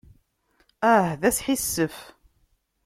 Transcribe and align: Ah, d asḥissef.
Ah, 0.93 1.07
d 1.21 1.21
asḥissef. 1.29 1.97